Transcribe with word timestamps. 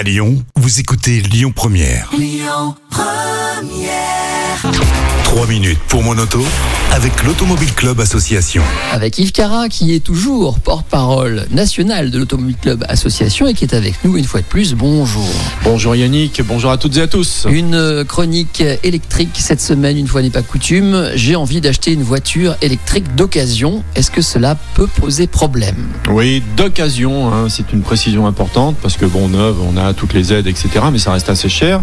À 0.00 0.02
Lyon, 0.02 0.42
vous 0.56 0.80
écoutez 0.80 1.20
Lyon 1.20 1.52
Première. 1.54 2.08
3 5.24 5.46
minutes 5.46 5.78
pour 5.88 6.02
mon 6.02 6.16
auto 6.16 6.42
avec 6.92 7.22
l'Automobile 7.22 7.72
Club 7.74 8.00
Association. 8.00 8.62
avec 8.92 9.18
Yves 9.18 9.32
Cara 9.32 9.68
qui 9.68 9.94
est 9.94 10.00
toujours 10.00 10.58
porte-parole 10.58 11.46
national 11.52 12.10
de 12.10 12.18
l'Automobile 12.18 12.56
Club 12.60 12.84
Association 12.88 13.46
et 13.46 13.54
qui 13.54 13.64
est 13.64 13.74
avec 13.74 13.94
nous 14.04 14.16
une 14.16 14.24
fois 14.24 14.40
de 14.40 14.46
plus. 14.46 14.74
Bonjour. 14.74 15.28
Bonjour 15.62 15.94
Yannick, 15.94 16.42
bonjour 16.44 16.70
à 16.70 16.78
toutes 16.78 16.96
et 16.96 17.02
à 17.02 17.06
tous. 17.06 17.46
Une 17.48 18.04
chronique 18.04 18.62
électrique 18.82 19.36
cette 19.38 19.60
semaine, 19.60 19.96
une 19.96 20.08
fois 20.08 20.22
n'est 20.22 20.30
pas 20.30 20.42
coutume. 20.42 21.10
J'ai 21.14 21.36
envie 21.36 21.60
d'acheter 21.60 21.92
une 21.92 22.02
voiture 22.02 22.56
électrique 22.60 23.14
d'occasion. 23.14 23.84
Est-ce 23.94 24.10
que 24.10 24.22
cela 24.22 24.56
peut 24.74 24.88
poser 24.88 25.26
problème? 25.26 25.88
Oui, 26.10 26.42
d'occasion, 26.56 27.32
hein, 27.32 27.48
c'est 27.48 27.72
une 27.72 27.82
précision 27.82 28.26
importante 28.26 28.76
parce 28.82 28.96
que 28.96 29.06
bon, 29.06 29.28
neuve, 29.28 29.56
on 29.62 29.76
a 29.76 29.94
toutes 29.94 30.12
les 30.12 30.32
aides, 30.32 30.46
etc. 30.48 30.68
Mais 30.92 30.98
ça 30.98 31.12
reste 31.12 31.30
assez 31.30 31.48
cher. 31.48 31.82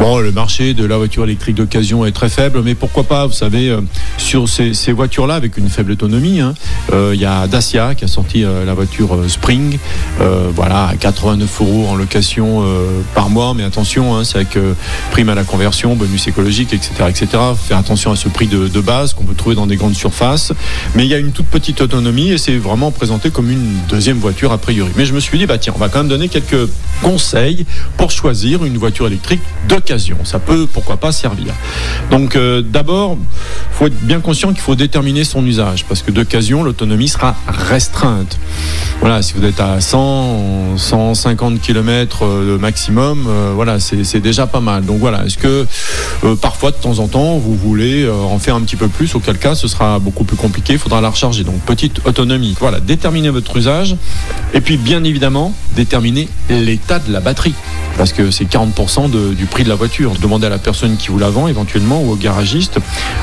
Bon, 0.00 0.18
le 0.18 0.32
marché 0.32 0.74
de 0.74 0.84
la 0.84 0.96
voiture 0.96 1.22
électrique 1.22 1.54
d'occasion 1.54 2.04
est 2.04 2.10
très 2.10 2.28
faible, 2.28 2.62
mais 2.64 2.74
pourquoi 2.74 3.04
pas, 3.04 3.26
vous 3.26 3.32
savez, 3.32 3.70
euh, 3.70 3.80
sur 4.18 4.48
ces, 4.48 4.72
voitures-là 4.92 5.36
avec 5.36 5.56
une 5.56 5.68
faible 5.68 5.92
autonomie, 5.92 6.40
hein, 6.40 6.54
euh, 6.92 7.12
il 7.14 7.20
y 7.20 7.24
a 7.24 7.46
Dacia 7.46 7.94
qui 7.94 8.04
a 8.04 8.08
sorti 8.08 8.44
euh, 8.44 8.64
la 8.64 8.74
voiture 8.74 9.16
Spring, 9.28 9.78
voilà, 10.54 10.88
à 10.88 10.96
89 10.96 11.60
euros 11.60 11.86
en 11.88 11.94
location 11.94 12.64
par 13.14 13.30
mois, 13.30 13.54
mais 13.54 13.62
attention, 13.62 14.16
hein, 14.16 14.24
c'est 14.24 14.36
avec 14.36 14.58
prime 15.10 15.28
à 15.28 15.34
la 15.34 15.44
conversion, 15.44 15.94
bonus 15.94 16.26
écologique, 16.26 16.72
etc., 16.72 16.90
etc. 17.08 17.26
Faire 17.56 17.78
attention 17.78 18.10
à 18.10 18.16
ce 18.16 18.28
prix 18.28 18.46
de, 18.46 18.68
de 18.68 18.80
base 18.80 19.14
qu'on 19.14 19.24
peut 19.24 19.34
trouver 19.34 19.54
dans 19.54 19.66
des 19.66 19.76
grandes 19.76 19.94
surfaces, 19.94 20.52
mais 20.94 21.04
il 21.04 21.08
y 21.08 21.14
a 21.14 21.18
une 21.18 21.32
toute 21.32 21.46
petite 21.46 21.80
autonomie 21.80 22.30
et 22.30 22.38
c'est 22.38 22.56
vraiment 22.56 22.90
présenté 22.90 23.30
comme 23.30 23.50
une 23.50 23.76
deuxième 23.88 24.18
voiture 24.18 24.52
a 24.52 24.58
priori. 24.58 24.90
Mais 24.96 25.06
je 25.06 25.14
me 25.14 25.20
suis 25.20 25.38
dit, 25.38 25.46
bah 25.46 25.58
tiens, 25.58 25.72
on 25.76 25.78
va 25.78 25.88
quand 25.88 26.00
même 26.00 26.08
donner 26.08 26.28
quelques 26.28 26.68
conseils 27.02 27.64
pour 27.96 28.10
choisir 28.10 28.64
une 28.64 28.76
voiture 28.78 29.06
électrique 29.06 29.40
Ça 30.24 30.38
peut, 30.38 30.66
pourquoi 30.72 30.96
pas, 30.96 31.12
servir. 31.12 31.52
Donc 32.10 32.36
euh, 32.36 32.62
d'abord, 32.62 33.18
faut 33.72 33.86
être 33.86 34.00
bien 34.00 34.20
conscient 34.20 34.52
qu'il 34.52 34.62
faut 34.62 34.74
déterminer 34.74 35.24
son 35.24 35.44
usage 35.44 35.84
parce 35.84 36.02
que 36.02 36.10
d'occasion, 36.10 36.62
l'autonomie 36.62 37.08
sera 37.08 37.36
restreinte. 37.46 38.38
Voilà, 39.00 39.20
si 39.20 39.34
vous 39.34 39.44
êtes 39.44 39.60
à 39.60 39.80
100, 39.80 40.78
150 40.78 41.60
km 41.60 42.26
maximum, 42.58 43.26
euh, 43.28 43.52
voilà, 43.54 43.78
c'est 43.78 44.20
déjà 44.20 44.46
pas 44.46 44.60
mal. 44.60 44.86
Donc 44.86 45.00
voilà, 45.00 45.26
est-ce 45.26 45.36
que 45.36 45.66
euh, 46.24 46.34
parfois 46.36 46.70
de 46.70 46.76
temps 46.76 46.98
en 46.98 47.06
temps 47.06 47.36
vous 47.36 47.54
voulez 47.54 48.08
en 48.08 48.38
faire 48.38 48.54
un 48.54 48.62
petit 48.62 48.76
peu 48.76 48.88
plus, 48.88 49.14
auquel 49.14 49.38
cas 49.38 49.54
ce 49.54 49.68
sera 49.68 49.98
beaucoup 49.98 50.24
plus 50.24 50.36
compliqué, 50.36 50.74
il 50.74 50.78
faudra 50.78 51.02
la 51.02 51.10
recharger. 51.10 51.44
Donc 51.44 51.60
petite 51.60 52.00
autonomie. 52.06 52.56
Voilà, 52.58 52.80
déterminez 52.80 53.28
votre 53.28 53.54
usage 53.56 53.96
et 54.54 54.60
puis 54.62 54.78
bien 54.78 55.04
évidemment 55.04 55.54
déterminer 55.76 56.28
l'état 56.48 56.98
de 57.00 57.12
la 57.12 57.20
batterie 57.20 57.54
parce 57.96 58.12
que 58.12 58.30
c'est 58.30 58.44
40% 58.44 59.08
de- 59.08 59.34
du 59.34 59.46
prix 59.46 59.64
de 59.64 59.68
la 59.68 59.74
voiture. 59.74 60.12
Demandez 60.20 60.46
à 60.46 60.50
la 60.50 60.58
personne 60.58 60.96
qui 60.96 61.08
vous 61.08 61.18
la 61.18 61.30
vend 61.30 61.48
éventuellement 61.48 62.02
ou 62.02 62.12
au 62.12 62.16
garagiste 62.16 62.78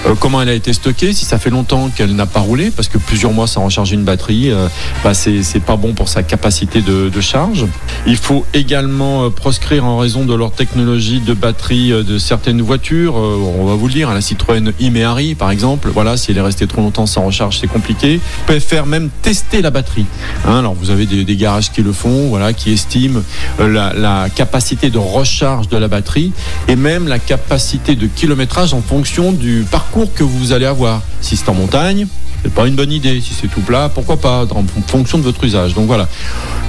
euh, 0.05 0.15
comment 0.19 0.41
elle 0.41 0.49
a 0.49 0.53
été 0.53 0.73
stockée, 0.73 1.13
si 1.13 1.25
ça 1.25 1.37
fait 1.37 1.49
longtemps 1.49 1.89
qu'elle 1.89 2.15
n'a 2.15 2.25
pas 2.25 2.39
roulé, 2.39 2.71
parce 2.71 2.87
que 2.87 2.97
plusieurs 2.97 3.33
mois 3.33 3.47
sans 3.47 3.63
recharger 3.63 3.95
une 3.95 4.03
batterie, 4.03 4.51
euh, 4.51 4.67
bah, 5.03 5.13
c'est 5.13 5.63
pas 5.65 5.75
bon 5.75 5.93
pour 5.93 6.09
sa 6.09 6.23
capacité 6.23 6.81
de, 6.81 7.09
charge. 7.21 7.67
Il 8.07 8.17
faut 8.17 8.45
également 8.53 9.25
euh, 9.25 9.29
proscrire 9.29 9.85
en 9.85 9.99
raison 9.99 10.25
de 10.25 10.33
leur 10.33 10.51
technologie 10.51 11.19
de 11.19 11.33
batterie 11.33 11.91
euh, 11.91 12.03
de 12.03 12.17
certaines 12.17 12.61
voitures. 12.61 13.15
On 13.15 13.65
va 13.65 13.75
vous 13.75 13.87
le 13.87 13.93
dire, 13.93 14.09
hein, 14.09 14.15
la 14.15 14.21
Citroën 14.21 14.73
Imeari 14.79 15.35
par 15.35 15.51
exemple, 15.51 15.89
voilà, 15.93 16.17
si 16.17 16.31
elle 16.31 16.37
est 16.37 16.41
restée 16.41 16.65
trop 16.65 16.81
longtemps 16.81 17.05
sans 17.05 17.23
recharge, 17.23 17.59
c'est 17.59 17.67
compliqué. 17.67 18.15
Vous 18.17 18.45
pouvez 18.47 18.59
faire 18.59 18.87
même 18.87 19.09
tester 19.21 19.61
la 19.61 19.69
batterie. 19.69 20.05
Hein, 20.47 20.59
alors 20.59 20.73
vous 20.73 20.89
avez 20.89 21.05
des, 21.05 21.35
garages 21.35 21.71
qui 21.71 21.83
le 21.83 21.93
font, 21.93 22.29
voilà, 22.29 22.53
qui 22.53 22.71
estiment 22.71 23.21
la 23.59 24.29
capacité 24.29 24.60
de 24.61 24.97
recharge 24.99 25.69
de 25.69 25.77
la 25.77 25.87
batterie 25.87 26.31
et 26.67 26.75
même 26.75 27.07
la 27.07 27.17
capacité 27.17 27.95
de 27.95 28.05
kilométrage 28.05 28.73
en 28.73 28.81
fonction 28.81 29.31
du 29.31 29.65
parcours 29.69 30.13
que 30.13 30.23
vous 30.23 30.51
allez 30.51 30.67
avoir. 30.67 31.01
Si 31.19 31.35
c'est 31.35 31.49
en 31.49 31.55
montagne, 31.55 32.05
c'est 32.43 32.53
pas 32.53 32.67
une 32.67 32.75
bonne 32.75 32.91
idée. 32.91 33.19
Si 33.21 33.33
c'est 33.33 33.47
tout 33.47 33.61
plat, 33.61 33.89
pourquoi 33.93 34.17
pas, 34.17 34.45
en 34.51 34.63
fonction 34.87 35.17
de 35.17 35.23
votre 35.23 35.43
usage. 35.43 35.73
Donc 35.73 35.87
voilà. 35.87 36.07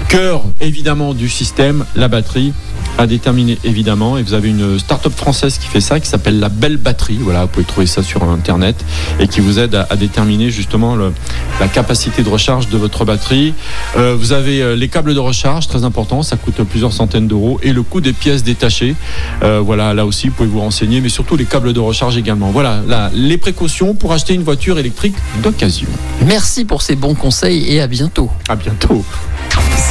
Cœur 0.08 0.42
évidemment 0.60 1.12
du 1.12 1.28
système, 1.28 1.84
la 1.94 2.08
batterie 2.08 2.54
à 2.98 3.06
déterminer 3.06 3.58
évidemment. 3.64 4.18
Et 4.18 4.22
vous 4.22 4.34
avez 4.34 4.48
une 4.50 4.78
start-up 4.78 5.12
française 5.14 5.58
qui 5.58 5.66
fait 5.66 5.80
ça 5.80 6.00
qui 6.00 6.08
s'appelle 6.08 6.38
la 6.40 6.48
belle 6.48 6.76
batterie. 6.76 7.18
Voilà 7.20 7.42
vous 7.42 7.48
pouvez 7.48 7.64
trouver 7.64 7.86
ça 7.86 8.02
sur 8.02 8.22
internet. 8.24 8.76
Et 9.20 9.28
qui 9.28 9.40
vous 9.40 9.58
aide 9.58 9.74
à, 9.74 9.86
à 9.90 9.96
déterminer 9.96 10.50
justement 10.50 10.94
le- 10.96 11.12
la 11.60 11.68
capacité 11.68 12.22
de 12.22 12.28
recharge 12.28 12.68
de 12.68 12.76
votre 12.78 13.04
batterie. 13.04 13.54
Euh, 13.96 14.16
vous 14.18 14.32
avez 14.32 14.62
euh, 14.62 14.76
les 14.76 14.88
câbles 14.88 15.14
de 15.14 15.20
recharge 15.20 15.68
très 15.68 15.84
important. 15.84 16.22
Ça 16.22 16.36
coûte 16.36 16.62
plusieurs 16.64 16.92
centaines 16.92 17.26
d'euros. 17.28 17.58
Et 17.62 17.72
le 17.72 17.82
coût 17.82 18.00
des 18.00 18.12
pièces 18.12 18.42
détachées. 18.42 18.94
Euh, 19.42 19.60
voilà 19.64 19.94
là 19.94 20.06
aussi 20.06 20.28
vous 20.28 20.34
pouvez 20.34 20.48
vous 20.48 20.60
renseigner. 20.60 21.00
Mais 21.00 21.08
surtout 21.08 21.36
les 21.36 21.44
câbles 21.46 21.72
de 21.72 21.80
recharge 21.80 22.16
également. 22.16 22.50
Voilà 22.50 22.82
là, 22.86 23.10
les 23.14 23.38
précautions 23.38 23.94
pour 23.94 24.12
acheter 24.12 24.34
une 24.34 24.42
voiture 24.42 24.78
électrique 24.78 25.14
d'occasion. 25.42 25.88
Merci 26.26 26.64
pour 26.64 26.82
ces 26.82 26.96
bons 26.96 27.14
conseils 27.14 27.64
et 27.68 27.80
à 27.80 27.86
bientôt. 27.86 28.30
à 28.48 28.56
bientôt 28.56 29.04